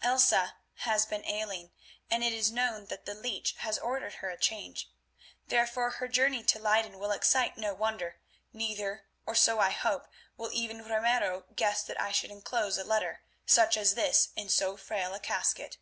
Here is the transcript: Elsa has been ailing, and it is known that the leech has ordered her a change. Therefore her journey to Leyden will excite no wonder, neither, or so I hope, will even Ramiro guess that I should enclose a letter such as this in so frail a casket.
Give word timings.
Elsa 0.00 0.58
has 0.74 1.04
been 1.06 1.24
ailing, 1.24 1.72
and 2.08 2.22
it 2.22 2.32
is 2.32 2.52
known 2.52 2.84
that 2.86 3.04
the 3.04 3.16
leech 3.16 3.54
has 3.58 3.80
ordered 3.80 4.14
her 4.22 4.30
a 4.30 4.38
change. 4.38 4.88
Therefore 5.48 5.90
her 5.90 6.06
journey 6.06 6.44
to 6.44 6.60
Leyden 6.60 7.00
will 7.00 7.10
excite 7.10 7.58
no 7.58 7.74
wonder, 7.74 8.20
neither, 8.52 9.06
or 9.26 9.34
so 9.34 9.58
I 9.58 9.70
hope, 9.70 10.06
will 10.36 10.52
even 10.52 10.84
Ramiro 10.84 11.46
guess 11.56 11.82
that 11.82 12.00
I 12.00 12.12
should 12.12 12.30
enclose 12.30 12.78
a 12.78 12.84
letter 12.84 13.22
such 13.44 13.76
as 13.76 13.96
this 13.96 14.28
in 14.36 14.48
so 14.48 14.76
frail 14.76 15.14
a 15.14 15.18
casket. 15.18 15.78